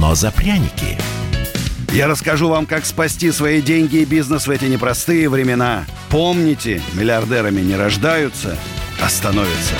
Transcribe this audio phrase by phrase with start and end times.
[0.00, 0.98] но за пряники.
[1.92, 5.86] Я расскажу вам, как спасти свои деньги и бизнес в эти непростые времена.
[6.10, 8.58] Помните, миллиардерами не рождаются,
[9.00, 9.74] а становятся.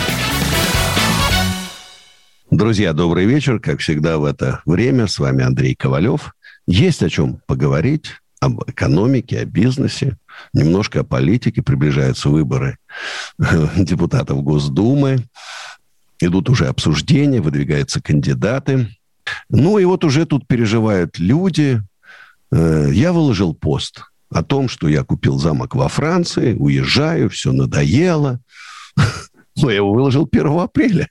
[2.51, 3.61] Друзья, добрый вечер.
[3.61, 6.35] Как всегда в это время с вами Андрей Ковалев.
[6.67, 10.17] Есть о чем поговорить об экономике, о бизнесе,
[10.55, 11.63] немножко о политике.
[11.63, 12.79] Приближаются выборы
[13.77, 15.19] депутатов Госдумы.
[16.19, 18.96] Идут уже обсуждения, выдвигаются кандидаты.
[19.49, 21.83] Ну и вот уже тут переживают люди.
[22.53, 28.41] Э, Я выложил пост о том, что я купил замок во Франции, уезжаю, все надоело.
[29.57, 31.09] Но я его выложил 1 апреля.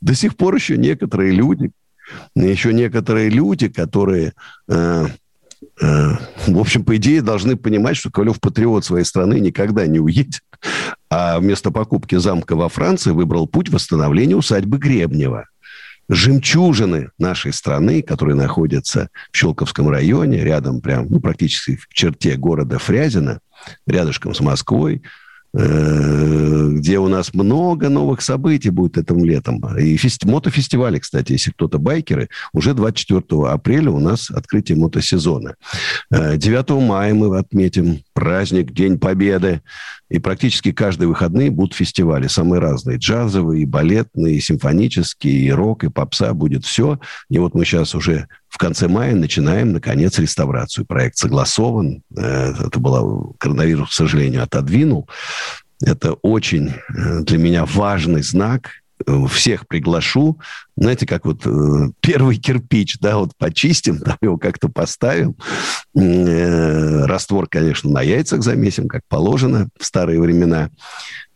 [0.00, 1.70] До сих пор еще некоторые люди,
[2.34, 4.32] еще некоторые люди, которые,
[4.68, 5.06] э,
[5.82, 10.40] э, в общем, по идее, должны понимать, что Ковалев патриот своей страны никогда не уедет.
[11.10, 15.46] А вместо покупки замка во Франции выбрал путь восстановления усадьбы Гребнева
[16.10, 22.78] жемчужины нашей страны, которые находятся в Щелковском районе, рядом прям, ну, практически в черте города
[22.80, 23.40] Фрязино,
[23.86, 25.02] рядышком с Москвой,
[25.52, 29.60] где у нас много новых событий будет этим летом.
[29.76, 30.26] И фести...
[30.26, 35.56] мотофестивали, кстати, если кто-то байкеры, уже 24 апреля у нас открытие мотосезона.
[36.10, 39.62] Э, 9 мая мы отметим праздник День Победы.
[40.08, 42.26] И практически каждые выходные будут фестивали.
[42.26, 42.98] Самые разные.
[42.98, 46.34] Джазовые, и балетные, и симфонические, и рок, и попса.
[46.34, 46.98] Будет все.
[47.28, 50.84] И вот мы сейчас уже в конце мая начинаем, наконец, реставрацию.
[50.84, 52.02] Проект согласован.
[52.16, 53.32] Э, Это было...
[53.38, 55.08] Коронавирус, к сожалению, отодвинул.
[55.82, 58.79] Это очень э, для меня важный знак
[59.28, 60.38] всех приглашу.
[60.76, 65.36] Знаете, как вот э, первый кирпич, да, вот почистим, там его как-то поставим.
[65.94, 70.70] Э, раствор, конечно, на яйцах замесим, как положено в старые времена.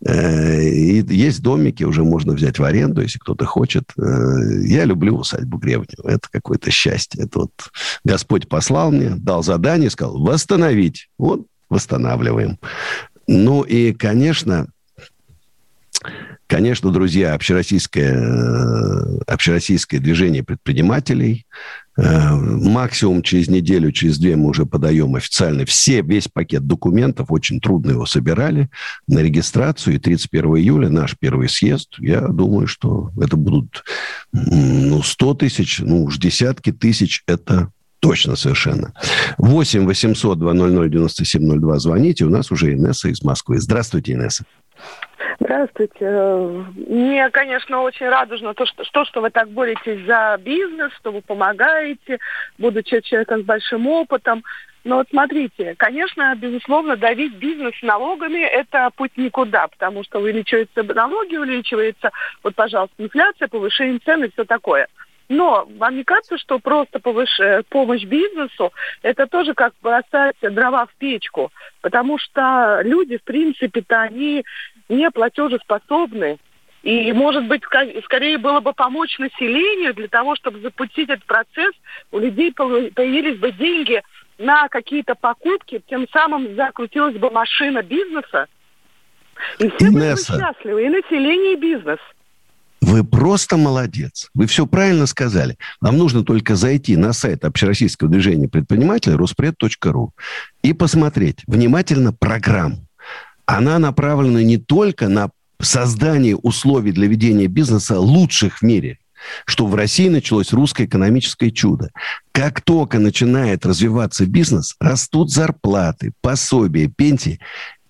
[0.07, 3.85] Э, и есть домики, уже можно взять в аренду, если кто-то хочет.
[3.99, 4.03] Э,
[4.63, 6.09] я люблю усадьбу Гребнева.
[6.09, 7.25] Это какое-то счастье.
[7.25, 7.53] Это вот
[8.05, 11.09] Господь послал мне, дал задание, сказал восстановить.
[11.19, 12.59] Вот восстанавливаем.
[13.27, 14.69] Ну и, конечно,
[16.55, 21.47] Конечно, друзья, общероссийское, э, общероссийское движение предпринимателей.
[21.97, 27.33] Э, максимум через неделю, через две мы уже подаем официально все, весь пакет документов.
[27.33, 28.71] Очень трудно его собирали
[29.09, 29.97] на регистрацию.
[29.97, 31.97] И 31 июля наш первый съезд.
[31.99, 33.83] Я думаю, что это будут
[34.33, 37.25] ну, 100 тысяч, ну уж десятки тысяч.
[37.27, 37.73] Это
[38.05, 38.93] Точно совершенно.
[39.39, 42.27] 8 800 200 9702 звоните.
[42.27, 43.59] У нас уже Инесса из Москвы.
[43.59, 44.45] Здравствуйте, Инесса.
[45.41, 46.05] Здравствуйте.
[46.87, 51.23] Мне, конечно, очень радужно то, что, то, что вы так боретесь за бизнес, что вы
[51.23, 52.19] помогаете,
[52.59, 54.45] будучи человеком с большим опытом.
[54.85, 61.37] Но вот смотрите, конечно, безусловно, давить бизнес налогами– это путь никуда, потому что увеличиваются налоги,
[61.37, 62.11] увеличивается,
[62.43, 64.89] вот, пожалуйста, инфляция, повышение цен и все такое.
[65.29, 67.41] Но вам не кажется, что просто повыш...
[67.71, 71.51] помощь бизнесу– это тоже как бросать дрова в печку?
[71.81, 74.45] Потому что люди, в принципе-то, они
[74.89, 76.39] не платежеспособны.
[76.83, 77.63] И, может быть,
[78.05, 81.73] скорее было бы помочь населению для того, чтобы запустить этот процесс,
[82.13, 84.03] у людей появились бы деньги
[84.37, 88.49] на какие-то покупки, тем самым закрутилась бы машина бизнеса,
[89.59, 91.99] и все были бы счастливы, и население, и бизнес.
[92.85, 94.29] Вы просто молодец.
[94.35, 95.57] Вы все правильно сказали.
[95.81, 100.11] Вам нужно только зайти на сайт Общероссийского движения предпринимателей ruspred.ru
[100.63, 102.87] и посмотреть внимательно программу.
[103.47, 108.99] Она направлена не только на создание условий для ведения бизнеса лучших в мире,
[109.47, 111.91] что в России началось русское экономическое чудо.
[112.33, 117.41] Как только начинает развиваться бизнес, растут зарплаты, пособия, пенсии.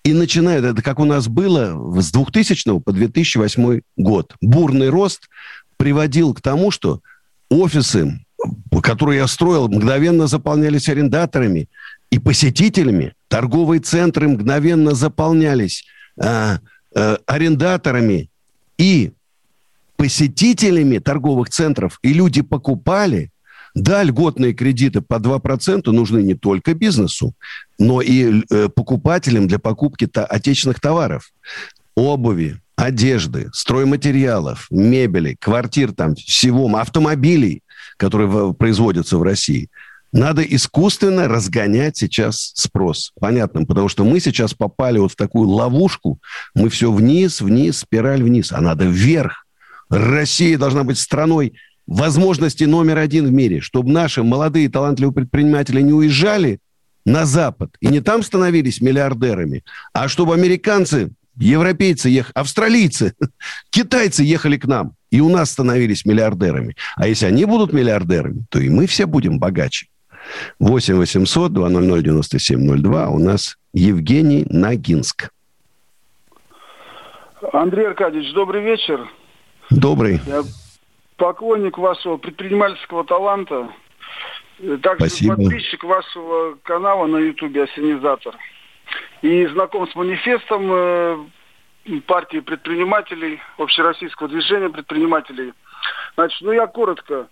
[0.05, 4.35] И начинает, это как у нас было с 2000 по 2008 год.
[4.39, 5.27] Бурный рост
[5.77, 7.01] приводил к тому, что
[7.49, 8.23] офисы,
[8.83, 11.69] которые я строил, мгновенно заполнялись арендаторами
[12.11, 13.15] и посетителями.
[13.29, 15.83] Торговые центры мгновенно заполнялись
[16.21, 16.59] э,
[16.93, 18.29] э, арендаторами
[18.77, 19.11] и
[19.95, 21.97] посетителями торговых центров.
[22.03, 23.31] И люди покупали
[23.75, 27.33] да, льготные кредиты по 2% нужны не только бизнесу,
[27.77, 31.31] но и э, покупателям для покупки -то отечественных товаров.
[31.95, 37.63] Обуви, одежды, стройматериалов, мебели, квартир там, всего, автомобилей,
[37.97, 39.69] которые производятся в России.
[40.13, 43.11] Надо искусственно разгонять сейчас спрос.
[43.19, 46.19] Понятно, потому что мы сейчас попали вот в такую ловушку.
[46.53, 48.53] Мы все вниз, вниз, спираль вниз.
[48.53, 49.45] А надо вверх.
[49.89, 51.53] Россия должна быть страной
[51.87, 56.59] возможности номер один в мире, чтобы наши молодые талантливые предприниматели не уезжали
[57.05, 62.31] на Запад и не там становились миллиардерами, а чтобы американцы, европейцы, ех...
[62.33, 63.13] австралийцы,
[63.69, 66.75] китайцы ехали к нам и у нас становились миллиардерами.
[66.97, 69.87] А если они будут миллиардерами, то и мы все будем богаче.
[70.59, 73.07] 8 800 200 9702.
[73.07, 75.29] У нас Евгений Нагинск.
[77.53, 79.07] Андрей Аркадьевич, добрый вечер.
[79.69, 80.19] Добрый.
[80.27, 80.43] Я
[81.17, 83.69] поклонник вашего предпринимательского таланта.
[84.81, 85.35] Также Спасибо.
[85.35, 88.35] подписчик вашего канала на Ютубе «Осенизатор».
[89.21, 91.17] И знаком с манифестом э,
[92.05, 95.53] партии предпринимателей, общероссийского движения предпринимателей.
[96.15, 97.27] Значит, ну я коротко.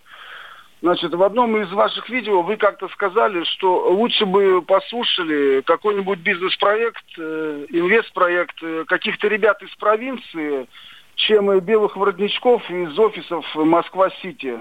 [0.82, 7.06] Значит, в одном из ваших видео вы как-то сказали, что лучше бы послушали какой-нибудь бизнес-проект,
[7.18, 10.68] э, инвест-проект э, каких-то ребят из провинции,
[11.16, 14.60] чем белых воротничков из офисов Москва-Сити.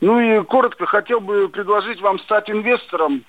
[0.00, 3.24] Ну и коротко хотел бы предложить вам стать инвестором.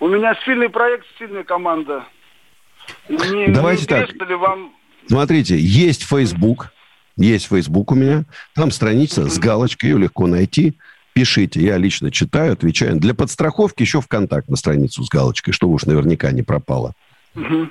[0.00, 2.04] У меня сильный проект, сильная команда.
[3.08, 4.28] Не, Давайте не так.
[4.28, 4.72] Ли вам...
[5.06, 6.72] Смотрите, есть Facebook,
[7.16, 8.24] есть Facebook у меня.
[8.54, 10.78] Там страница с галочкой, ее легко найти.
[11.12, 12.96] Пишите, я лично читаю, отвечаю.
[12.96, 16.94] Для подстраховки еще ВКонтакт на страницу с галочкой, чтобы уж наверняка не пропало.
[17.36, 17.68] Угу.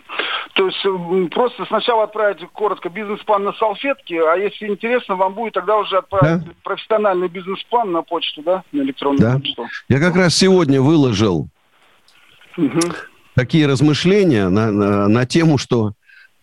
[0.54, 5.78] То есть просто сначала отправить коротко бизнес-план на салфетке, а если интересно вам будет, тогда
[5.78, 6.52] уже отправить да?
[6.64, 9.40] профессиональный бизнес-план на почту, да, на электронную да.
[9.40, 9.66] почту.
[9.90, 11.50] Я как раз сегодня выложил
[12.56, 12.80] угу.
[13.34, 15.94] такие размышления на, на, на тему, что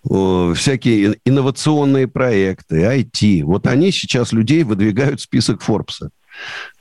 [0.03, 6.11] о, всякие инновационные проекты, IT, вот они сейчас людей выдвигают в список Форбса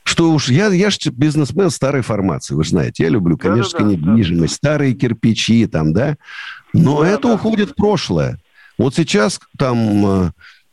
[0.04, 3.96] что уж я, я же бизнесмен старой формации, вы же знаете, я люблю коммерческую да,
[3.96, 6.16] да, недвижимость, да, старые кирпичи там, да,
[6.72, 7.34] но да, это да.
[7.34, 8.38] уходит в прошлое.
[8.78, 10.30] Вот сейчас там э,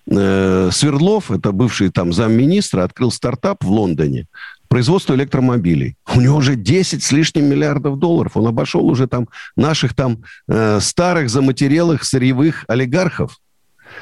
[0.07, 4.27] э, Свердлов, это бывший там замминистра, открыл стартап в Лондоне,
[4.67, 5.97] производство электромобилей.
[6.15, 8.37] У него уже 10 с лишним миллиардов долларов.
[8.37, 13.37] Он обошел уже там наших там э, старых заматерелых сырьевых олигархов.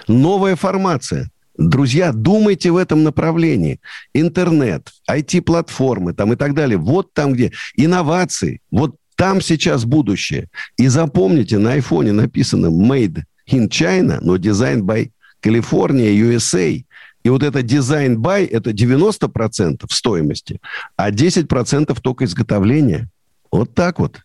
[0.07, 1.29] Новая формация.
[1.57, 3.79] Друзья, думайте в этом направлении.
[4.13, 6.77] Интернет, IT-платформы там и так далее.
[6.77, 8.61] Вот там, где инновации.
[8.71, 10.49] Вот там сейчас будущее.
[10.77, 15.11] И запомните, на айфоне написано «Made in China», но «Designed by
[15.41, 16.83] California, USA».
[17.23, 20.59] И вот это дизайн by это 90% стоимости,
[20.95, 23.09] а 10% только изготовления.
[23.51, 24.19] Вот так вот.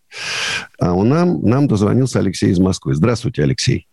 [0.79, 2.95] А у нам, нам дозвонился Алексей из Москвы.
[2.95, 3.87] Здравствуйте, Алексей.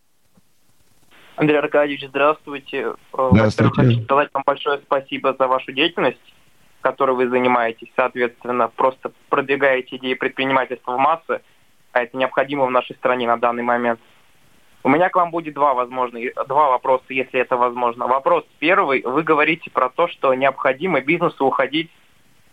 [1.37, 2.95] Андрей Аркадьевич, здравствуйте.
[3.13, 3.75] Э, здравствуйте.
[3.75, 6.17] Хочу сказать вам большое спасибо за вашу деятельность,
[6.81, 7.89] которой вы занимаетесь.
[7.95, 11.41] Соответственно, просто продвигаете идеи предпринимательства в массы,
[11.91, 13.99] а это необходимо в нашей стране на данный момент.
[14.83, 18.07] У меня к вам будет два, возможно, два вопроса, если это возможно.
[18.07, 19.03] Вопрос первый.
[19.03, 21.91] Вы говорите про то, что необходимо бизнесу уходить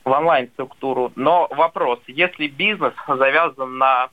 [0.04, 1.10] в онлайн-структуру.
[1.16, 4.10] Но вопрос, если бизнес завязан на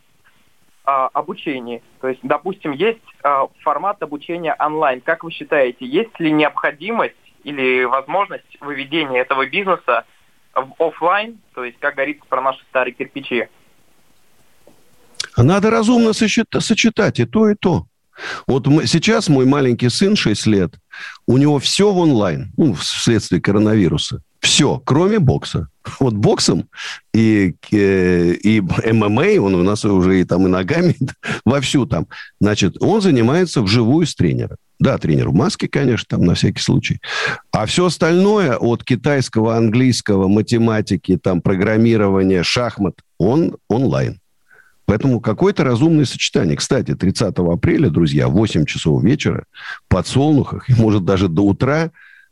[0.83, 1.83] а, обучении.
[1.99, 5.01] То есть, допустим, есть а, формат обучения онлайн.
[5.01, 10.05] Как вы считаете, есть ли необходимость или возможность выведения этого бизнеса
[10.53, 13.47] в офлайн, то есть, как говорится про наши старые кирпичи?
[15.37, 17.85] Надо разумно сочетать и то, и то.
[18.47, 20.73] Вот мы, сейчас мой маленький сын, 6 лет,
[21.27, 24.21] у него все в онлайн, ну, вследствие коронавируса.
[24.39, 25.67] Все, кроме бокса.
[25.99, 26.67] Вот боксом
[27.13, 30.95] и, э, и ММА, он у нас уже и там и ногами
[31.45, 32.07] вовсю там.
[32.39, 34.57] Значит, он занимается вживую с тренером.
[34.79, 36.99] Да, тренер в маске, конечно, там на всякий случай.
[37.51, 44.20] А все остальное от китайского, английского, математики, там, программирования, шахмат, он онлайн.
[44.91, 46.57] Поэтому какое-то разумное сочетание.
[46.57, 49.45] Кстати, 30 апреля, друзья, в 8 часов вечера
[49.87, 51.91] под Солнухах, и может даже до утра,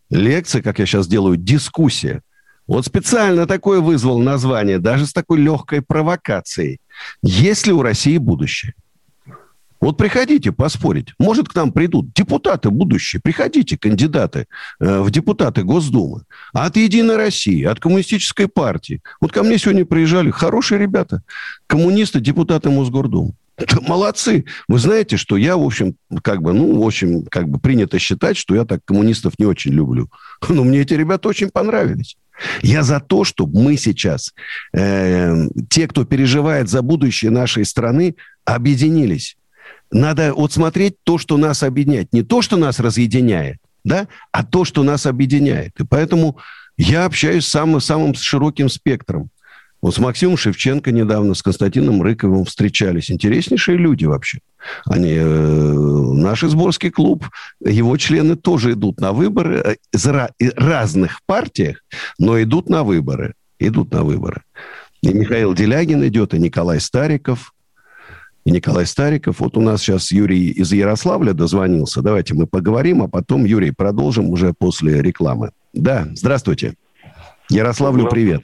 [0.10, 2.22] лекция, как я сейчас делаю, дискуссия.
[2.68, 6.82] Вот специально такое вызвал название, даже с такой легкой провокацией.
[7.24, 8.74] Есть ли у России будущее?
[9.82, 11.14] Вот приходите поспорить.
[11.20, 13.22] Может, к нам придут депутаты будущие.
[13.22, 14.48] Приходите, кандидаты
[14.80, 16.24] э, в депутаты Госдумы.
[16.54, 19.02] От «Единой России», от Коммунистической партии.
[19.22, 21.22] Вот ко мне сегодня приезжали хорошие ребята.
[21.68, 23.34] Коммунисты, депутаты Мосгордумы.
[23.88, 24.46] Молодцы.
[24.68, 28.38] Вы знаете, что я, в общем, как бы, ну, в общем, как бы принято считать,
[28.38, 30.10] что я так коммунистов не очень люблю.
[30.50, 32.18] Но мне эти ребята очень понравились.
[32.62, 34.34] Я за то, чтобы мы сейчас,
[34.74, 39.36] э, те, кто переживает за будущее нашей страны, объединились
[39.92, 42.14] надо вот смотреть то, что нас объединяет.
[42.14, 45.80] Не то, что нас разъединяет, да, а то, что нас объединяет.
[45.80, 46.38] И поэтому
[46.78, 49.30] я общаюсь с самым, самым широким спектром.
[49.82, 53.10] Вот с Максимом Шевченко недавно, с Константином Рыковым встречались.
[53.10, 54.40] Интереснейшие люди вообще.
[54.86, 57.30] Они, э, наш изборский клуб,
[57.64, 60.06] его члены тоже идут на выборы э, из
[60.58, 61.84] разных партиях,
[62.18, 63.36] но идут на выборы.
[63.58, 64.42] Идут на выборы.
[65.02, 67.54] И Михаил Делягин идет, и Николай Стариков.
[68.46, 69.40] И Николай Стариков.
[69.40, 72.02] Вот у нас сейчас Юрий из Ярославля дозвонился.
[72.02, 75.52] Давайте мы поговорим, а потом, Юрий, продолжим уже после рекламы.
[75.74, 76.76] Да, здравствуйте.
[77.50, 78.42] Ярославлю привет.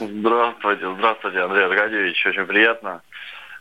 [0.00, 2.26] Здравствуйте, здравствуйте, Андрей Аркадьевич.
[2.26, 3.02] Очень приятно.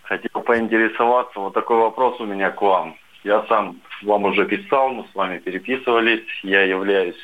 [0.03, 2.95] Хотел поинтересоваться, вот такой вопрос у меня к вам.
[3.23, 6.25] Я сам вам уже писал, мы с вами переписывались.
[6.43, 7.15] Я являюсь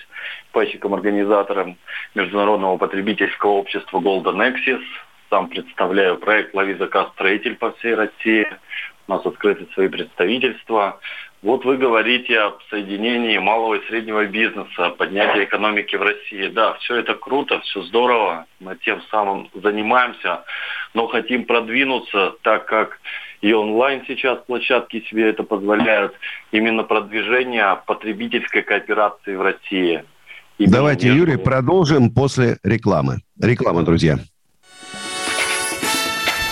[0.53, 1.77] пайщиком-организатором
[2.15, 4.81] Международного потребительского общества Golden Nexus.
[5.29, 8.47] Сам представляю проект «Лови заказ строитель» по всей России.
[9.07, 10.99] У нас открыты свои представительства.
[11.43, 16.47] Вот вы говорите об соединении малого и среднего бизнеса, о поднятии экономики в России.
[16.47, 20.43] Да, все это круто, все здорово, мы тем самым занимаемся,
[20.93, 22.99] но хотим продвинуться, так как
[23.41, 26.13] и онлайн сейчас площадки себе это позволяют,
[26.51, 30.03] именно продвижение потребительской кооперации в России.
[30.57, 31.07] Именно Давайте.
[31.07, 33.19] Юрий, продолжим после рекламы.
[33.39, 34.17] Реклама, друзья.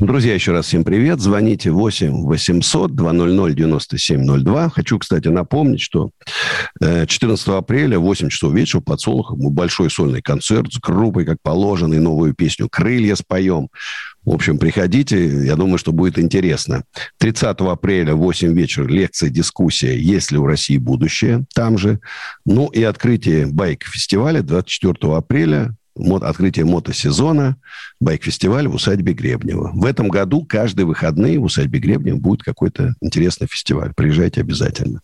[0.00, 1.20] Друзья, еще раз всем привет.
[1.20, 4.70] Звоните 8 800 200 9702.
[4.70, 6.10] Хочу, кстати, напомнить, что
[6.80, 11.36] 14 э, апреля в 8 часов вечера под Солохом большой сольный концерт с группой, как
[11.42, 13.68] положено, и новую песню «Крылья» споем.
[14.24, 16.84] В общем, приходите, я думаю, что будет интересно.
[17.18, 22.00] 30 апреля в 8 вечера лекция, дискуссия «Есть ли у России будущее?» там же.
[22.46, 27.56] Ну и открытие байк-фестиваля 24 апреля открытие мотосезона,
[28.00, 29.70] байк-фестиваль в усадьбе Гребнева.
[29.74, 33.92] В этом году каждые выходные в усадьбе Гребнева будет какой-то интересный фестиваль.
[33.94, 35.00] Приезжайте обязательно.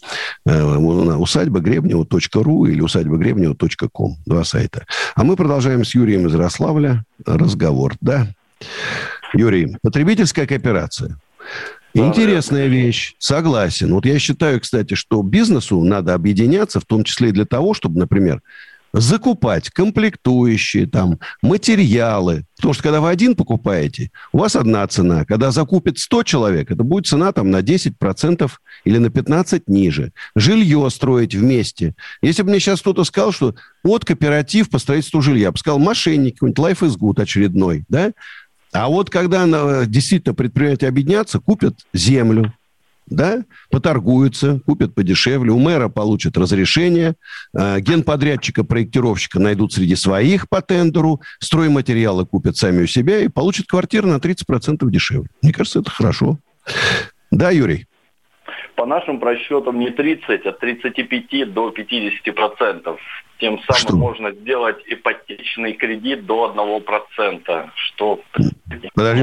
[0.46, 4.16] Э, усадьба Гребнева.ру или усадьба Гребнева.ком.
[4.26, 4.86] Два сайта.
[5.14, 7.94] А мы продолжаем с Юрием из Ярославля разговор.
[8.00, 8.28] Да?
[9.34, 11.18] Юрий, потребительская кооперация.
[11.94, 13.94] Интересная вещь, согласен.
[13.94, 17.98] Вот я считаю, кстати, что бизнесу надо объединяться, в том числе и для того, чтобы,
[17.98, 18.42] например,
[18.92, 22.44] закупать комплектующие, там, материалы.
[22.56, 25.24] Потому что когда вы один покупаете, у вас одна цена.
[25.24, 28.50] Когда закупит 100 человек, это будет цена там на 10%
[28.84, 30.12] или на 15% ниже.
[30.34, 31.94] Жилье строить вместе.
[32.22, 35.78] Если бы мне сейчас кто-то сказал, что вот кооператив по строительству жилья, я бы сказал,
[35.78, 38.12] мошенник какой-нибудь, Life is Good очередной, да?
[38.72, 42.52] А вот когда действительно предприятия объединятся, купят землю,
[43.06, 47.14] да, поторгуются, купят подешевле, у мэра получат разрешение,
[47.56, 53.66] э, генподрядчика, проектировщика найдут среди своих по тендеру, стройматериалы купят сами у себя и получат
[53.66, 55.28] квартиру на 30% дешевле.
[55.42, 56.38] Мне кажется, это хорошо.
[57.30, 57.86] Да, Юрий?
[58.74, 63.00] По нашим просчетам не 30, а 35 до 50 процентов.
[63.38, 63.96] Тем самым что?
[63.96, 68.20] можно сделать ипотечный кредит до 1%, что...
[68.94, 69.22] Подожди,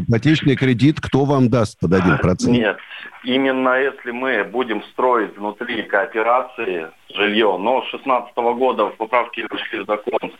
[0.00, 2.48] ипотечный кредит кто вам даст под 1%?
[2.48, 2.78] Нет,
[3.24, 9.84] именно если мы будем строить внутри кооперации жилье, но с 16 года в поправке вышли
[9.86, 10.32] закон...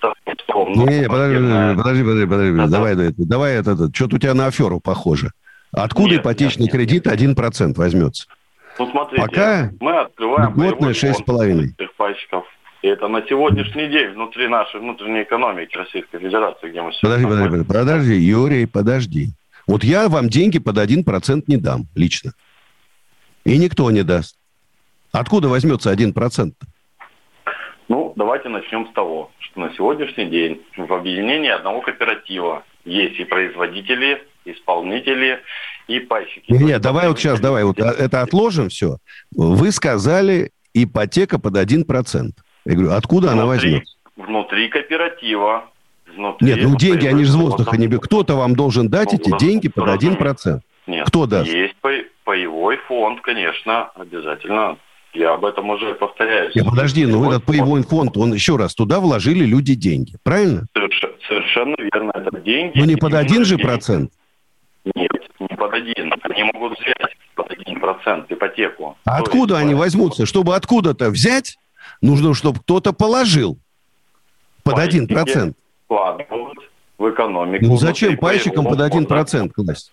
[0.88, 1.38] Не, не, подожди,
[1.76, 5.32] подожди, подожди, подожди, да, давай, давай, давай это, это, что-то у тебя на аферу похоже.
[5.72, 8.28] Откуда нет, ипотечный нет, кредит 1% возьмется?
[8.78, 10.54] Ну, смотрите, Пока мы открываем...
[10.54, 11.74] Льготная 6,5.
[12.82, 17.64] И это на сегодняшний день внутри нашей внутренней экономики Российской Федерации, где мы подожди, подожди,
[17.64, 19.28] подожди, Юрий, подожди.
[19.66, 22.32] Вот я вам деньги под 1% не дам лично.
[23.44, 24.38] И никто не даст.
[25.10, 26.52] Откуда возьмется 1%?
[27.88, 33.24] Ну, давайте начнем с того, что на сегодняшний день в объединении одного кооператива есть и
[33.24, 35.40] производители, исполнители,
[35.88, 36.52] и пайщики.
[36.52, 38.98] Нет, нет давай вот сейчас, давай, вот это отложим все.
[39.32, 42.32] Вы сказали ипотека под 1%.
[42.68, 43.82] Я говорю, откуда внутри, она возьмет?
[44.16, 45.70] Внутри кооператива
[46.14, 46.48] внутри...
[46.48, 48.04] Нет, ну деньги, они же с воздуха не берут.
[48.04, 50.60] Кто-то вам должен дать Ну, эти да, деньги под разумеется.
[50.86, 50.90] 1%.
[50.92, 51.48] Нет, Кто даст?
[51.50, 54.76] Есть пай- паевой фонд, конечно, обязательно.
[55.14, 56.54] Я об этом уже повторяюсь.
[56.54, 60.66] Не, подожди, ну этот паевой фонд, он еще раз, туда вложили люди деньги, правильно?
[60.76, 62.78] Соверш- Совершенно верно, это деньги.
[62.78, 64.10] Ну не под один же процент.
[64.94, 65.10] Нет,
[65.40, 66.12] не под один.
[66.22, 68.96] Они могут взять под один процент ипотеку.
[69.06, 70.26] А откуда есть, они возьмутся?
[70.26, 71.56] Чтобы откуда-то взять,
[72.00, 73.58] нужно, чтобы кто-то положил
[74.64, 75.54] под Пайщики 1%.
[75.84, 76.58] вкладывают
[76.98, 77.64] в экономику.
[77.64, 79.14] Ну зачем пайщикам под фонда.
[79.14, 79.92] 1% класть?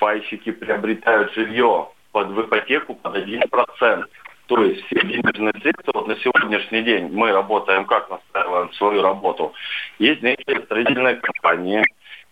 [0.00, 4.04] Пайщики приобретают жилье под в ипотеку под 1%.
[4.46, 9.54] То есть все денежные средства, вот на сегодняшний день мы работаем, как настраиваем свою работу.
[9.98, 11.82] Есть некие строительные компании,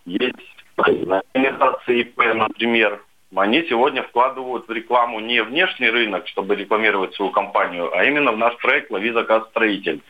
[0.04, 0.37] есть
[0.76, 3.02] организации ИП, например.
[3.34, 8.37] Они сегодня вкладывают в рекламу не внешний рынок, чтобы рекламировать свою компанию, а именно в
[8.37, 10.02] наш проект «Лови заказ строитель».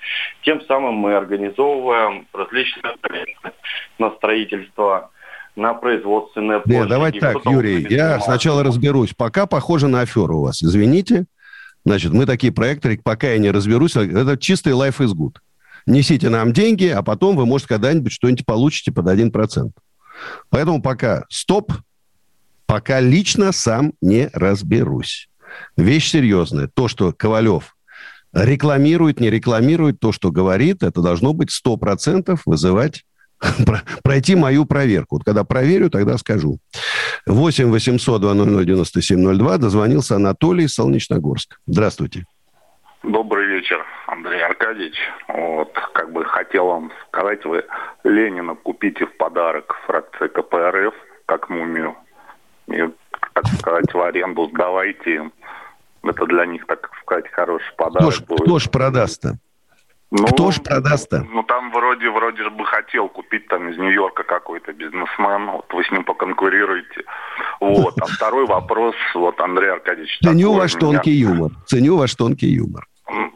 [0.43, 3.53] Тем самым мы организовываем различные проекты
[3.99, 5.11] на строительство,
[5.55, 6.89] на производственные Нет, площади.
[6.89, 8.25] давайте так, Юрий, я бумагу.
[8.25, 9.13] сначала разберусь.
[9.15, 10.63] Пока похоже на аферу у вас.
[10.63, 11.27] Извините.
[11.85, 15.37] Значит, мы такие проекты, пока я не разберусь, это чистый life is good.
[15.87, 19.71] Несите нам деньги, а потом вы, может, когда-нибудь что-нибудь получите под 1%.
[20.51, 21.73] Поэтому пока стоп,
[22.71, 25.29] пока лично сам не разберусь.
[25.77, 26.69] Вещь серьезная.
[26.73, 27.75] То, что Ковалев
[28.33, 33.03] рекламирует, не рекламирует, то, что говорит, это должно быть 100% вызывать
[33.67, 35.17] про- пройти мою проверку.
[35.17, 36.59] Вот когда проверю, тогда скажу.
[37.27, 41.59] 8 800 200 9702 дозвонился Анатолий Солнечногорск.
[41.67, 42.25] Здравствуйте.
[43.03, 44.95] Добрый вечер, Андрей Аркадьевич.
[45.27, 47.65] Вот, как бы хотел вам сказать, вы
[48.05, 50.95] Ленина купите в подарок фракции КПРФ,
[51.27, 51.97] как мумию.
[52.73, 52.89] И,
[53.35, 55.33] так сказать, в аренду сдавайте им.
[56.03, 58.41] Это для них, так сказать, хороший Кто подарок ж, будет.
[58.43, 59.39] кто ж продаст-то?
[60.13, 61.25] Ну, Кто ж продаст-то?
[61.33, 65.47] Ну, там вроде, вроде же бы хотел купить там из Нью-Йорка какой-то бизнесмен.
[65.53, 67.03] Вот вы с ним поконкурируете.
[67.61, 67.95] Вот.
[68.01, 70.19] А второй вопрос, вот, Андрей Аркадьевич.
[70.21, 70.81] Ценю такой ваш меня.
[70.81, 71.51] тонкий юмор.
[71.67, 72.87] Ценю ваш тонкий юмор.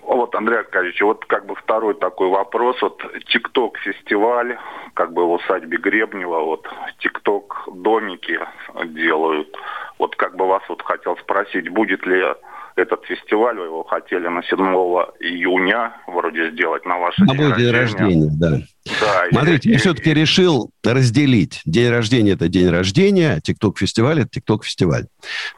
[0.03, 2.81] Вот, Андрей Аркадьевич, вот как бы второй такой вопрос.
[2.83, 4.57] Вот ТикТок фестиваль,
[4.95, 6.67] как бы в усадьбе Гребнева, вот
[7.01, 8.39] ТикТок домики
[8.87, 9.49] делают.
[9.99, 12.23] Вот как бы вас вот хотел спросить, будет ли
[12.77, 14.59] этот фестиваль, вы его хотели на 7
[15.21, 18.51] июня вроде сделать на ваше На день день рождения, да.
[19.01, 21.61] Да, и- Смотрите, я и- все-таки решил разделить.
[21.65, 25.07] День рождения– это день рождения, ТикТок-фестиваль– это ТикТок-фестиваль.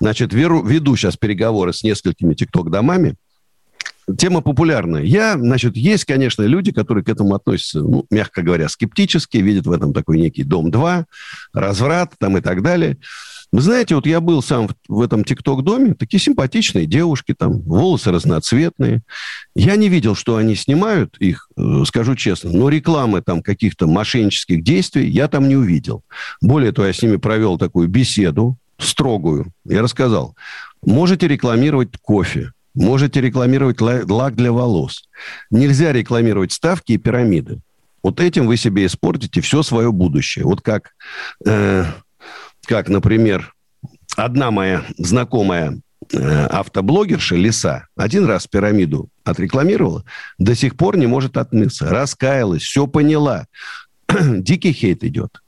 [0.00, 3.16] Значит, веру- веду сейчас переговоры с несколькими ТикТок-домами.
[4.18, 5.02] Тема популярная.
[5.02, 9.72] Я, значит, есть, конечно, люди, которые к этому относятся, ну, мягко говоря, скептически, видят в
[9.72, 11.04] этом такой некий Дом-2,
[11.52, 12.98] разврат там и так далее.
[13.52, 18.12] Вы знаете, вот я был сам в, в этом ТикТок-доме, такие симпатичные девушки, там, волосы
[18.12, 19.02] разноцветные.
[19.54, 24.62] Я не видел, что они снимают их, э, скажу честно, но рекламы там каких-то мошеннических
[24.62, 26.02] действий я там не увидел.
[26.40, 29.52] Более того, я с ними провел такую беседу строгую.
[29.64, 30.36] Я рассказал,
[30.82, 35.04] можете рекламировать кофе, можете рекламировать ла- лак для волос.
[35.50, 37.60] Нельзя рекламировать ставки и пирамиды.
[38.02, 40.44] Вот этим вы себе испортите все свое будущее.
[40.44, 40.90] Вот как,
[41.44, 41.84] э,
[42.66, 43.52] как например,
[44.16, 45.80] одна моя знакомая
[46.12, 50.04] э, автоблогерша Лиса один раз пирамиду отрекламировала,
[50.38, 51.88] до сих пор не может отмыться.
[51.90, 53.46] Раскаялась, все поняла.
[54.08, 55.42] Дикий хейт идет.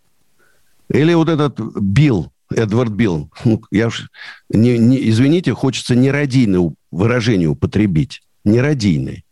[0.91, 4.09] Или вот этот Билл, Эдвард Билл, ну, я уж,
[4.49, 8.23] не, не- извините, хочется нерадийное у- выражение употребить.
[8.45, 9.25] Нерадийный.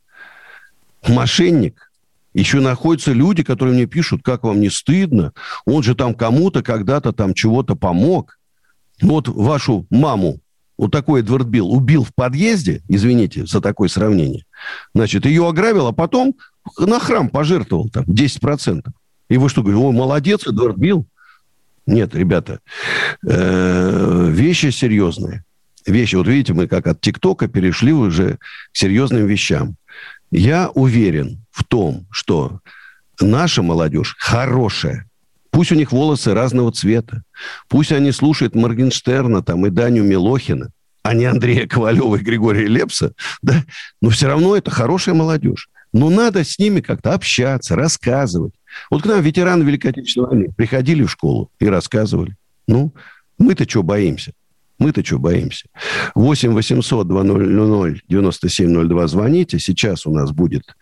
[1.08, 1.90] Мошенник.
[2.34, 5.32] Еще находятся люди, которые мне пишут, как вам не стыдно.
[5.64, 8.38] Он же там кому-то когда-то там чего-то помог.
[9.00, 10.40] Вот вашу маму,
[10.76, 14.44] вот такой Эдвард Билл, убил в подъезде, извините за такое сравнение.
[14.94, 16.34] Значит, ее ограбил, а потом
[16.78, 18.82] на храм пожертвовал там 10%.
[19.28, 21.06] И вы что, говорите, о, молодец, Эдвард Билл?
[21.86, 22.60] Нет, ребята,
[23.26, 25.44] э, вещи серьезные.
[25.86, 28.38] Вещи, вот видите, мы как от ТикТока перешли уже
[28.72, 29.76] к серьезным вещам.
[30.32, 32.60] Я уверен в том, что
[33.20, 35.08] наша молодежь хорошая.
[35.50, 37.22] Пусть у них волосы разного цвета.
[37.68, 40.70] Пусть они слушают Моргенштерна там, и Даню Милохина,
[41.02, 43.12] а не Андрея Ковалева и Григория Лепса.
[43.40, 43.64] Да?
[44.02, 45.70] Но все равно это хорошая молодежь.
[45.92, 48.52] Но надо с ними как-то общаться, рассказывать.
[48.90, 52.36] Вот к нам ветераны Великой Отечественной войны приходили в школу и рассказывали.
[52.66, 52.92] Ну,
[53.38, 54.32] мы-то что боимся?
[54.78, 55.66] Мы-то что боимся?
[56.14, 59.58] 8 800 200 9702 звоните.
[59.58, 60.76] Сейчас у нас будет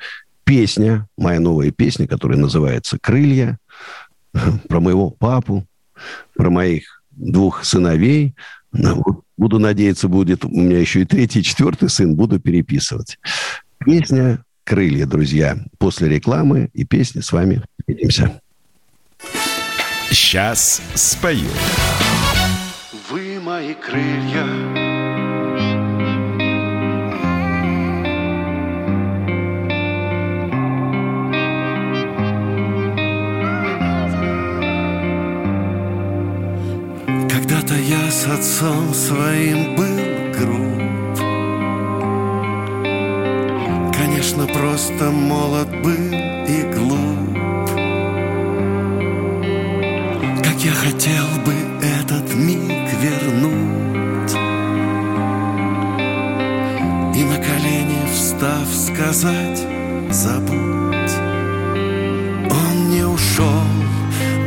[0.45, 3.59] песня, моя новая песня, которая называется «Крылья»,
[4.69, 5.67] про моего папу,
[6.35, 8.35] про моих двух сыновей.
[8.73, 13.19] Ну, Буду надеяться, будет у меня еще и третий, и четвертый сын, буду переписывать.
[13.79, 15.59] Песня крылья, друзья.
[15.79, 18.41] После рекламы и песни с вами увидимся.
[20.11, 21.49] Сейчас спою.
[23.55, 24.47] Мои крылья,
[37.31, 40.01] Когда-то я с отцом своим был
[40.37, 40.83] груб.
[43.97, 46.13] Конечно, просто молод был
[46.49, 47.39] и глуп.
[50.43, 51.64] Как я хотел бы
[59.15, 59.65] сказать
[60.11, 61.15] забудь
[62.51, 63.65] Он не ушел,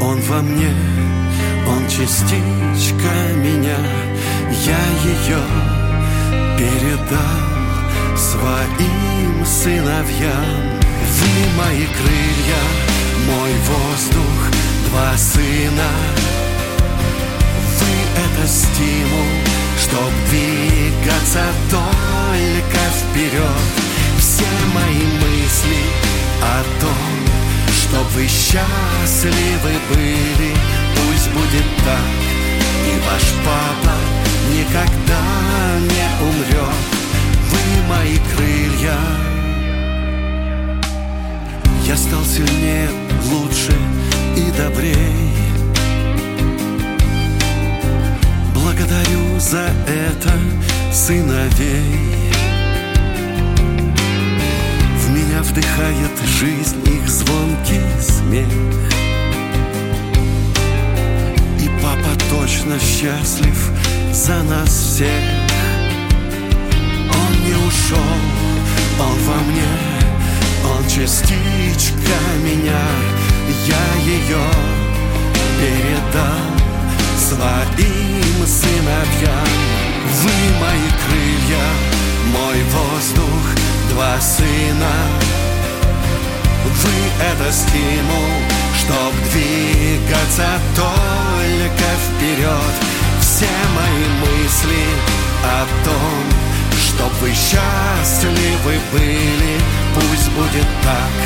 [0.02, 0.74] он во мне
[1.68, 3.78] он частичка меня,
[4.66, 5.42] я ее
[6.58, 10.80] передал своим сыновьям.
[11.18, 12.64] Вы мои крылья,
[13.26, 14.40] мой воздух,
[14.90, 15.92] два сына.
[17.80, 17.92] Вы
[18.24, 19.28] это стимул,
[19.78, 23.87] чтоб двигаться только вперед.
[24.38, 25.80] Все мои мысли
[26.44, 27.18] о том,
[27.74, 30.54] чтоб вы счастливы были,
[30.96, 31.98] пусть будет так
[32.86, 33.96] И ваш папа
[34.54, 35.24] никогда
[35.80, 36.78] не умрет.
[37.50, 39.00] Вы мои крылья.
[41.88, 42.90] Я стал сильнее,
[43.32, 43.74] лучше
[44.36, 45.34] и добрей
[48.54, 50.32] Благодарю за это
[50.94, 52.37] сыновей
[55.38, 58.48] меня вдыхает жизнь их звонкий смех.
[61.82, 63.72] Папа точно счастлив
[64.12, 65.24] за нас всех.
[67.14, 68.18] Он не ушел,
[69.00, 69.68] он во мне
[70.66, 72.82] Он частичка меня.
[73.68, 74.44] Я ее
[75.60, 76.48] передал
[77.20, 79.48] своим сыновьям.
[80.24, 81.68] Вы мои крылья,
[82.34, 83.67] мой воздух,
[83.98, 84.94] два сына.
[86.66, 86.98] Вы
[87.32, 88.30] это стимул
[88.80, 92.74] Чтоб двигаться только вперед.
[93.20, 94.84] Все мои мысли
[95.44, 96.24] о том
[96.88, 99.60] Чтоб вы счастливы были
[99.96, 101.18] Пусть будет так.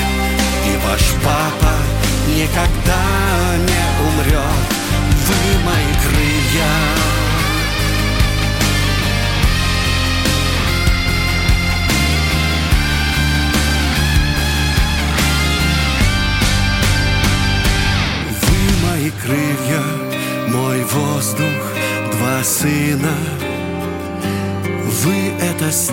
[0.65, 1.75] И ваш папа
[2.27, 3.03] никогда
[3.67, 4.65] не умрет.
[5.27, 6.71] Вы мои крылья,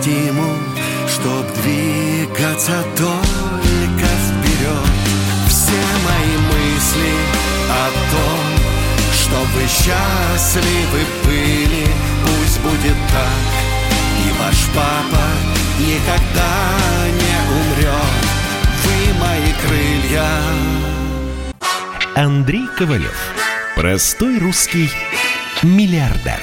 [0.00, 0.56] стимул,
[1.08, 4.92] чтоб двигаться только вперед.
[5.48, 7.12] Все мои мысли
[7.70, 8.44] о том,
[9.12, 11.86] чтоб вы счастливы были,
[12.24, 13.48] пусть будет так.
[14.24, 15.24] И ваш папа
[15.78, 16.54] никогда
[17.06, 18.24] не умрет.
[18.84, 20.30] Вы мои крылья.
[22.14, 23.16] Андрей Ковалев.
[23.76, 24.90] Простой русский
[25.62, 26.40] миллиардер.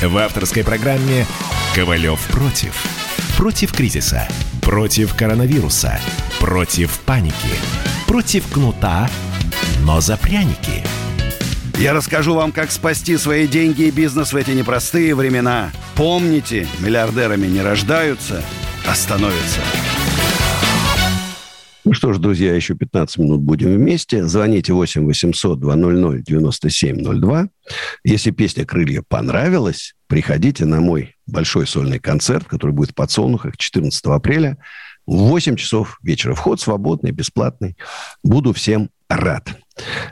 [0.00, 1.26] В авторской программе
[1.74, 2.74] «Ковалев против».
[3.38, 4.28] Против кризиса,
[4.60, 5.98] против коронавируса,
[6.38, 7.56] против паники,
[8.06, 9.08] против кнута,
[9.80, 10.84] но за пряники.
[11.78, 15.72] Я расскажу вам, как спасти свои деньги и бизнес в эти непростые времена.
[15.96, 18.44] Помните, миллиардерами не рождаются,
[18.86, 19.60] а становятся.
[21.84, 24.24] Ну что ж, друзья, еще 15 минут будем вместе.
[24.26, 27.48] Звоните 8 800 200 9702.
[28.04, 34.04] Если песня «Крылья» понравилась, приходите на мой большой сольный концерт, который будет в Подсолнухах 14
[34.06, 34.58] апреля
[35.06, 36.34] в 8 часов вечера.
[36.34, 37.76] Вход свободный, бесплатный.
[38.22, 39.48] Буду всем рад.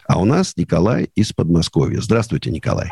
[0.07, 2.01] А у нас Николай из Подмосковья.
[2.01, 2.91] Здравствуйте, Николай.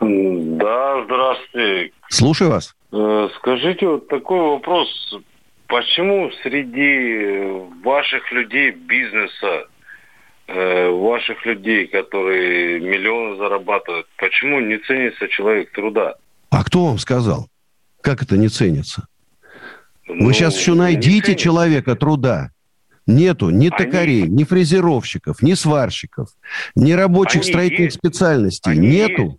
[0.00, 1.92] Да, здравствуйте.
[2.08, 2.74] Слушаю вас.
[2.92, 4.88] Э, скажите, вот такой вопрос.
[5.66, 7.44] Почему среди
[7.82, 9.66] ваших людей бизнеса,
[10.46, 16.16] э, ваших людей, которые миллионы зарабатывают, почему не ценится человек труда?
[16.50, 17.48] А кто вам сказал?
[18.00, 19.06] Как это не ценится?
[20.06, 22.50] Ну, Вы сейчас еще найдите человека труда.
[23.06, 23.70] Нету ни они...
[23.70, 26.28] токарей, ни фрезеровщиков, ни сварщиков,
[26.74, 27.98] ни рабочих они строительных есть.
[27.98, 28.72] специальностей.
[28.72, 29.22] Они Нету.
[29.22, 29.36] Есть.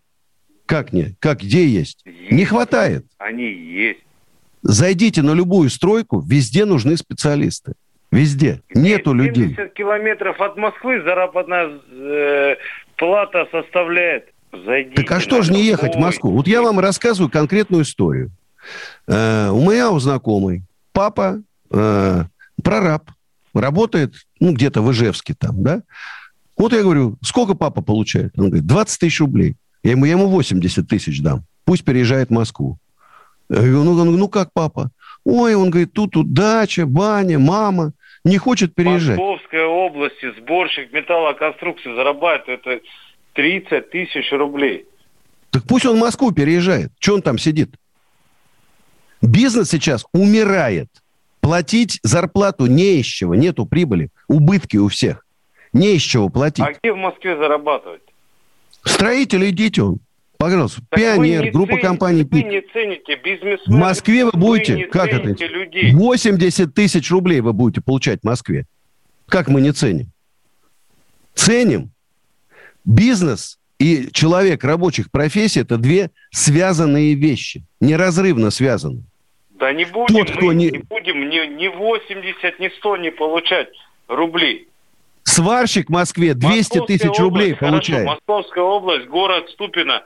[0.66, 1.16] Как не?
[1.20, 2.02] Как где есть?
[2.06, 2.32] есть?
[2.32, 3.06] Не хватает.
[3.18, 4.00] Они есть.
[4.64, 7.74] Зайдите на любую стройку, везде нужны специалисты.
[8.12, 8.62] Везде.
[8.74, 9.56] Нету 70 людей.
[9.56, 12.56] 70 километров от Москвы заработная э,
[12.96, 14.30] плата составляет.
[14.52, 16.32] Зайдите так а что же не ехать в Москву?
[16.32, 18.32] Вот я вам рассказываю конкретную историю.
[19.08, 22.24] Э, у меня у знакомой папа э,
[22.64, 23.12] прораб,
[23.54, 25.84] работает, ну, где-то в Ижевске там, да?
[26.58, 28.34] Вот я говорю, сколько папа получает?
[28.38, 29.56] Он говорит, 20 тысяч рублей.
[29.84, 31.44] Я ему, я ему 80 тысяч дам.
[31.66, 32.78] Пусть переезжает в Москву.
[33.50, 34.90] Я говорю, ну, ну как папа?
[35.24, 37.94] Ой, он говорит, тут, тут дача, баня, мама.
[38.24, 39.18] Не хочет переезжать.
[39.18, 42.82] Московской области сборщик металлоконструкций зарабатывает это
[43.38, 44.88] 30 тысяч рублей.
[45.52, 46.92] Так пусть он в Москву переезжает.
[47.00, 47.70] Что он там сидит?
[49.22, 50.88] Бизнес сейчас умирает.
[51.40, 54.10] Платить зарплату не из чего, нету прибыли.
[54.28, 55.24] Убытки у всех.
[55.72, 56.66] Не из чего платить.
[56.66, 58.02] А где в Москве зарабатывать?
[58.84, 60.00] Строитель идите он.
[60.40, 62.44] Пожалуйста, так Пионер, группа цените, компаний ПИК.
[62.46, 63.68] Вы не цените бизнесменов.
[63.68, 65.46] В Москве вы будете, вы как это?
[65.46, 65.94] Людей.
[65.94, 68.66] 80 тысяч рублей вы будете получать в Москве.
[69.28, 70.12] Как мы не ценим?
[71.36, 71.92] Ценим.
[72.88, 77.64] Бизнес и человек рабочих профессий– это две связанные вещи.
[77.82, 79.04] Неразрывно связаны.
[79.52, 80.70] Да не будем, Тот, кто мы не...
[80.70, 83.68] не будем ни, ни 80, ни 100 не получать
[84.08, 84.70] рублей.
[85.24, 88.06] Сварщик в Москве 200 тысяч рублей хорошо, получает.
[88.06, 90.04] Московская область, город Ступино.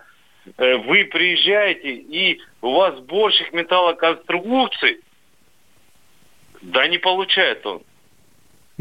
[0.57, 5.01] Э, вы приезжаете, и у вас больших металлоконструкций,
[6.63, 7.83] да не получает он.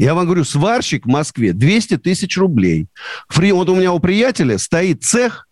[0.01, 2.87] Я вам говорю, сварщик в Москве 200 тысяч рублей.
[3.27, 5.47] Фри, вот у меня у приятеля стоит цех,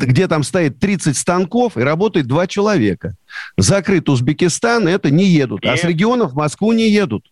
[0.00, 3.14] где там стоит 30 станков и работает два человека.
[3.56, 5.62] Закрыт Узбекистан, это не едут.
[5.62, 5.72] Нет.
[5.72, 7.30] А с регионов в Москву не едут.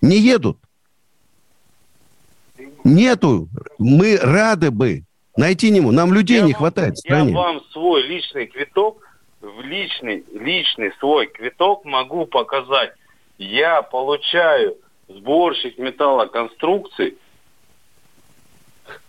[0.00, 0.56] Не едут.
[2.82, 3.50] Нету.
[3.78, 5.02] Мы рады бы
[5.36, 5.92] найти нему.
[5.92, 7.32] Нам людей я не вам, хватает в стране.
[7.32, 9.06] Я вам свой личный квиток,
[9.62, 12.92] личный, личный свой квиток могу показать.
[13.36, 14.78] Я получаю
[15.08, 17.16] сборщик металлоконструкций.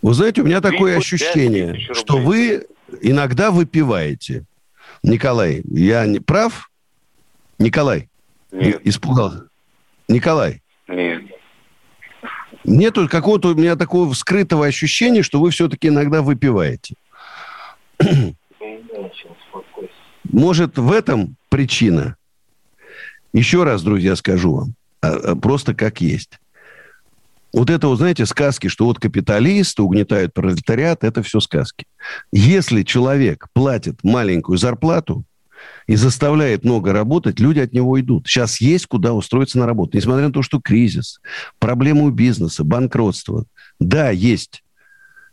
[0.02, 2.66] Вы знаете, у меня такое ощущение, что вы
[3.00, 4.44] иногда выпиваете.
[5.02, 6.70] Николай, я не прав?
[7.58, 8.08] Николай?
[8.50, 8.80] Нет.
[8.84, 9.48] Испугался.
[10.08, 10.62] Николай?
[10.88, 11.22] Нет.
[12.64, 16.94] Нету какого-то у меня такого скрытого ощущения, что вы все-таки иногда выпиваете.
[20.24, 22.16] Может, в этом причина?
[23.32, 24.74] Еще раз, друзья, скажу вам.
[25.02, 26.38] А, а, просто как есть.
[27.52, 31.86] Вот это, вот, знаете, сказки, что вот капиталисты угнетают пролетариат, это все сказки.
[32.32, 35.24] Если человек платит маленькую зарплату
[35.88, 38.28] и заставляет много работать, люди от него идут.
[38.28, 39.96] Сейчас есть куда устроиться на работу.
[39.96, 41.20] Несмотря на то, что кризис,
[41.58, 43.46] проблемы у бизнеса, банкротство.
[43.80, 44.62] Да, есть.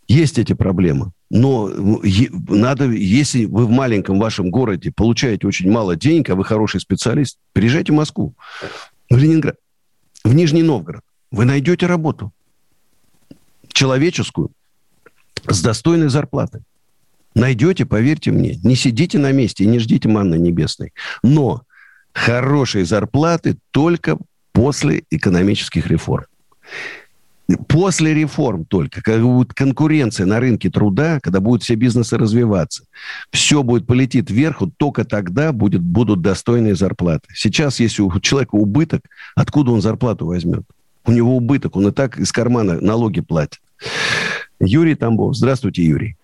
[0.08, 1.12] Есть эти проблемы.
[1.30, 6.80] Но надо, если вы в маленьком вашем городе получаете очень мало денег, а вы хороший
[6.80, 8.34] специалист, приезжайте в Москву
[9.10, 9.56] в Ленинград,
[10.24, 12.32] в Нижний Новгород, вы найдете работу
[13.70, 14.52] человеческую
[15.48, 16.62] с достойной зарплатой.
[17.36, 18.60] Найдете, поверьте мне.
[18.64, 20.94] Не сидите на месте и не ждите манны небесной.
[21.22, 21.62] Но
[22.12, 24.18] хорошие зарплаты только
[24.52, 26.26] после экономических реформ.
[27.70, 32.84] После реформ только, когда будет конкуренция на рынке труда, когда будут все бизнесы развиваться,
[33.32, 37.30] все будет полетит вверх, вот только тогда будет, будут достойные зарплаты.
[37.34, 39.02] Сейчас, если у человека убыток,
[39.36, 40.64] откуда он зарплату возьмет?
[41.06, 43.62] У него убыток, он и так из кармана налоги платит.
[44.60, 45.36] Юрий Тамбов.
[45.36, 46.18] Здравствуйте, Юрий.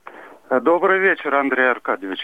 [0.61, 2.19] Добрый вечер, Андрей Аркадьевич.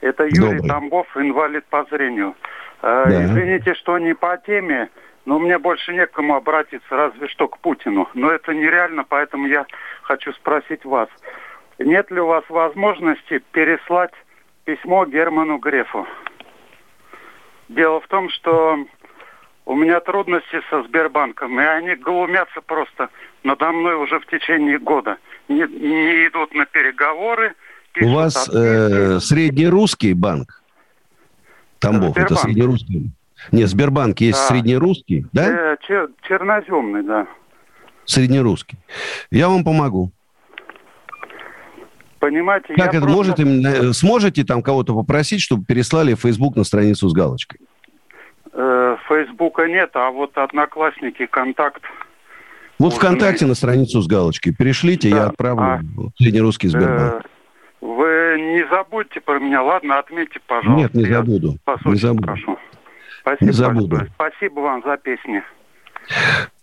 [0.00, 0.68] Это Юрий Добрый.
[0.68, 2.34] Тамбов, инвалид по зрению.
[2.82, 3.24] Э, да.
[3.26, 4.88] Извините, что не по теме.
[5.24, 8.08] Но мне больше некому обратиться, разве что к Путину.
[8.14, 9.66] Но это нереально, поэтому я
[10.02, 11.08] хочу спросить вас.
[11.78, 14.12] Нет ли у вас возможности переслать
[14.64, 16.06] письмо Герману Грефу?
[17.68, 18.78] Дело в том, что
[19.64, 23.08] у меня трудности со Сбербанком, и они глумятся просто
[23.44, 25.18] надо мной уже в течение года.
[25.48, 27.54] Не, не идут на переговоры.
[28.00, 30.62] У вас э, среднерусский банк?
[31.78, 32.30] Тамбов, Сбербанк.
[32.30, 33.10] это среднерусский.
[33.50, 34.46] Нет, Сбербанк есть да.
[34.46, 35.72] среднерусский, да?
[35.72, 37.26] Э, чер- черноземный, да.
[38.04, 38.78] Среднерусский.
[39.30, 40.12] Я вам помогу.
[42.18, 43.44] Понимаете, как это просто...
[43.44, 47.60] можете, сможете там кого-то попросить, чтобы переслали в Facebook на страницу с галочкой?
[48.52, 51.82] Э, Фейсбука нет, а вот Одноклассники, Контакт.
[52.78, 54.54] Вот ВКонтакте на страницу с галочкой.
[54.54, 55.16] Перешлите, да.
[55.16, 55.80] я отправлю а,
[56.16, 57.24] среднерусский Сбербанк.
[57.24, 57.28] Э,
[57.80, 60.80] вы не забудьте про меня, ладно, отметьте, пожалуйста.
[60.80, 61.56] Нет, не забуду.
[61.66, 62.26] Я, не забуду.
[62.26, 62.58] Прошу.
[63.22, 64.00] Спасибо, не забуду.
[64.14, 65.42] Спасибо вам за песни.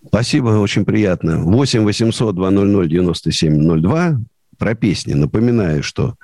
[0.05, 1.39] Спасибо, очень приятно.
[1.39, 4.19] 8 800 200 9702
[4.57, 5.13] про песни.
[5.13, 6.15] Напоминаю, что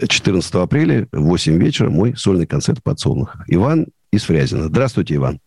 [0.00, 3.44] 14 апреля в 8 вечера мой сольный концерт в подсолнухах.
[3.48, 4.64] Иван из Фрязина.
[4.64, 5.40] Здравствуйте, Иван.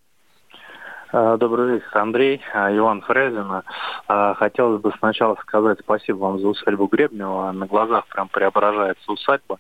[1.12, 3.63] А, добрый вечер, Андрей, а, Иван Фрезин.
[4.08, 7.52] А, хотелось бы сначала сказать спасибо вам за усадьбу Гребнева.
[7.52, 9.60] На глазах прям преображается усадьба.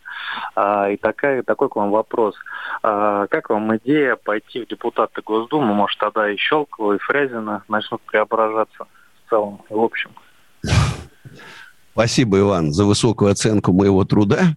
[0.91, 2.35] И такая, такой к вам вопрос.
[2.81, 5.73] Как вам идея пойти в депутаты Госдумы?
[5.73, 8.85] Может, тогда и Щелкова, и Фрезина начнут преображаться
[9.25, 10.11] в целом, в общем?
[11.93, 14.55] Спасибо, Иван, за высокую оценку моего труда.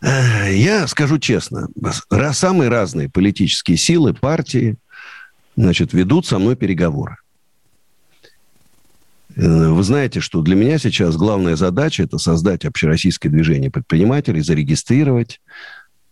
[0.00, 1.68] Я скажу честно,
[2.32, 4.78] самые разные политические силы, партии,
[5.58, 7.16] значит, ведут со мной переговоры.
[9.36, 15.40] Э, вы знаете, что для меня сейчас главная задача– это создать общероссийское движение предпринимателей, зарегистрировать,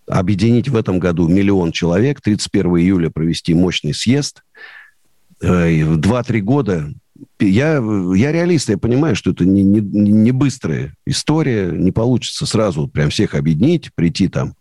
[0.08, 4.42] объединить в этом году миллион человек, 31 июля провести мощный съезд.
[5.40, 6.92] Э, в 2-3 года
[7.38, 7.82] я,
[8.14, 13.10] я реалист, я понимаю, что это не, не, не быстрая история, не получится сразу прям
[13.10, 14.54] всех объединить, прийти там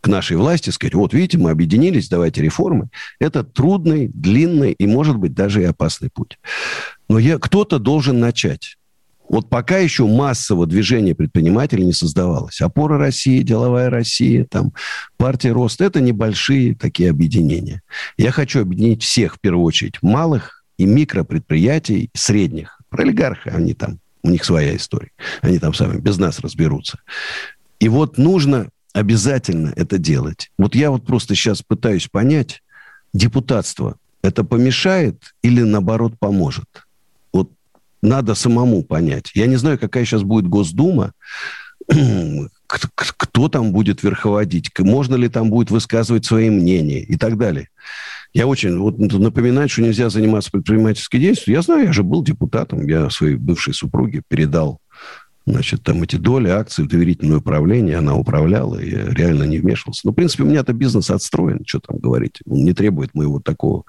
[0.00, 2.88] к нашей власти, сказать, вот видите, мы объединились, давайте реформы.
[3.18, 6.38] Это трудный, длинный и, может быть, даже и опасный путь.
[7.08, 8.76] Но я, кто-то должен начать.
[9.28, 12.60] Вот пока еще массового движения предпринимателей не создавалось.
[12.60, 14.72] Опора России, Деловая Россия, там,
[15.18, 17.82] партия Рост– это небольшие такие объединения.
[18.16, 22.80] Я хочу объединить всех, в первую очередь, малых, и микропредприятий средних.
[22.88, 25.10] Про олигарха они там, у них своя история.
[25.42, 27.00] Они там сами без нас разберутся.
[27.80, 30.50] И вот нужно обязательно это делать.
[30.56, 32.62] Вот я вот просто сейчас пытаюсь понять,
[33.12, 36.86] депутатство это помешает или наоборот поможет?
[37.30, 37.50] Вот
[38.00, 39.32] надо самому понять.
[39.34, 41.12] Я не знаю, какая сейчас будет Госдума,
[42.66, 47.68] кто там будет верховодить, можно ли там будет высказывать свои мнения и так далее.
[48.32, 51.54] Я очень вот напоминать, что нельзя заниматься предпринимательской деятельностью.
[51.54, 54.80] Я знаю, я же был депутатом, я своей бывшей супруге передал
[55.46, 60.02] значит, там эти доли, акции, доверительное управление, она управляла, и реально не вмешивался.
[60.04, 62.40] Но, в принципе, у меня-то бизнес отстроен, что там говорить.
[62.46, 63.84] Он не требует моего такого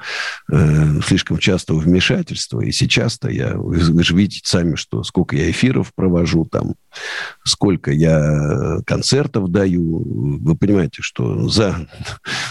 [0.52, 2.62] э, слишком частого вмешательства.
[2.62, 6.76] И сейчас-то я, вы же видите сами, что сколько я эфиров провожу там,
[7.44, 10.40] сколько я концертов даю.
[10.40, 11.88] Вы понимаете, что за,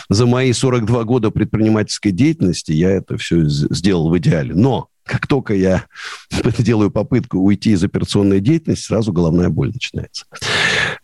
[0.09, 4.55] за мои 42 года предпринимательской деятельности я это все сделал в идеале.
[4.55, 5.87] Но как только я
[6.59, 10.27] делаю попытку уйти из операционной деятельности, сразу головная боль начинается.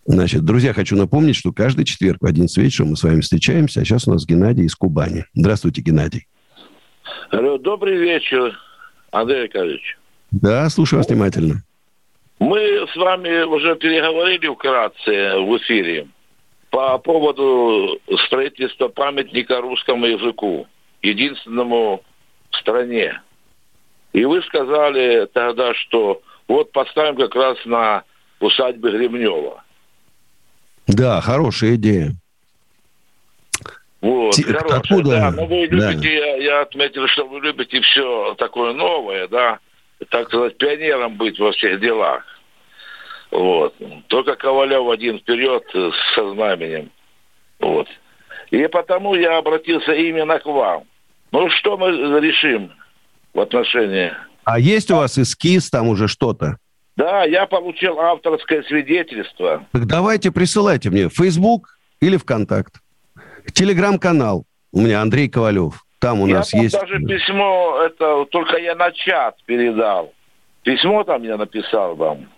[0.05, 3.81] Значит, друзья, хочу напомнить, что каждый четверг в 11 вечера мы с вами встречаемся.
[3.81, 5.25] А сейчас у нас Геннадий из Кубани.
[5.35, 6.29] Здравствуйте, Геннадий.
[7.33, 8.57] Добрый вечер,
[9.11, 9.99] Андрей Аркадьевич.
[10.31, 11.65] Да, слушаю вас внимательно.
[12.39, 16.07] Мы с вами уже переговорили вкратце в эфире
[16.71, 20.69] по поводу строительства памятника русскому языку,
[21.03, 22.03] единственному
[22.51, 23.21] в стране.
[24.17, 28.03] И вы сказали тогда, что вот поставим как раз на
[28.41, 29.63] усадьбе Гремнева.
[30.87, 32.13] Да, хорошая идея.
[34.01, 35.11] Вот, Т- хорошая, откуда?
[35.11, 35.31] да.
[35.33, 36.09] Но вы любите, да.
[36.09, 39.59] я, я отметил, что вы любите все такое новое, да,
[40.09, 42.25] так сказать, пионером быть во всех делах.
[43.31, 43.75] Вот.
[44.07, 45.63] Только Ковалев один вперед
[46.15, 46.91] со знаменем.
[47.59, 47.87] Вот.
[48.51, 50.85] И потому я обратился именно к вам.
[51.33, 52.73] Ну, что мы решим?
[53.37, 54.13] В отношении...
[54.45, 56.57] А есть у вас эскиз там уже что-то?
[56.97, 59.67] Да, я получил авторское свидетельство.
[59.73, 62.77] Так давайте присылайте мне в Facebook или ВКонтакт.
[63.53, 64.45] Телеграм-канал.
[64.73, 65.85] У меня Андрей Ковалев.
[65.99, 66.75] Там у я нас есть...
[66.75, 70.13] даже письмо, это только я на чат передал.
[70.63, 72.29] Письмо там я написал вам.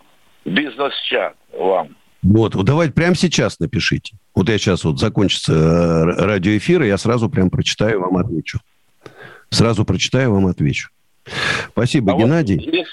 [0.45, 1.97] Бизнес-чат вам.
[2.23, 4.17] Вот, вот давайте прямо сейчас напишите.
[4.35, 8.59] Вот я сейчас вот закончится э, радиоэфир, и я сразу прям прочитаю, вам отвечу.
[9.51, 10.91] Сразу прочитаю, вам отвечу.
[11.73, 12.57] Спасибо, а Геннадий.
[12.57, 12.87] Вот,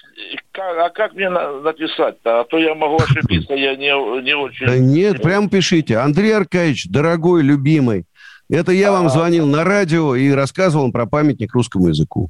[0.57, 2.41] а как мне написать-то?
[2.41, 4.65] А то я могу ошибиться, я не, не очень...
[4.65, 5.97] Да нет, прям пишите.
[5.97, 8.05] Андрей Аркадьевич, дорогой, любимый,
[8.49, 9.09] это я вам а.
[9.09, 12.29] звонил на радио и рассказывал про памятник русскому языку.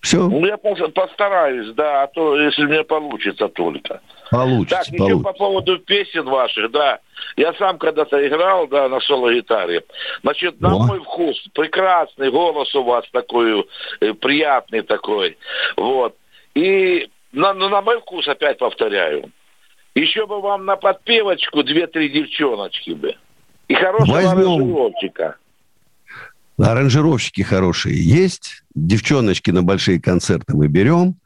[0.00, 0.18] Все.
[0.28, 4.00] Ну, я постараюсь, да, а то, если мне получится только.
[4.30, 5.04] Получится, Так, получится.
[5.04, 7.00] еще по поводу песен ваших, да.
[7.36, 9.82] Я сам когда-то играл, да, на соло-гитаре.
[10.22, 10.78] Значит, на О.
[10.86, 13.66] мой вкус, прекрасный голос у вас такой,
[14.00, 15.36] э, приятный такой.
[15.76, 16.14] Вот.
[16.54, 19.30] И на, ну, на мой вкус, опять повторяю,
[19.94, 23.16] еще бы вам на подпевочку две-три девчоночки бы.
[23.66, 24.30] И хорошего Возьмем.
[24.48, 25.36] аранжировщика.
[26.58, 28.64] Аранжировщики хорошие есть.
[28.74, 31.16] Девчоночки на большие концерты мы берем.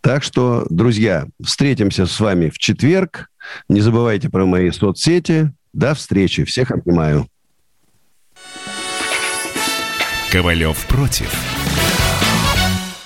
[0.00, 3.30] Так что, друзья, встретимся с вами в четверг.
[3.68, 5.52] Не забывайте про мои соцсети.
[5.72, 6.44] До встречи.
[6.44, 7.26] Всех обнимаю.
[10.30, 11.59] Ковалев против.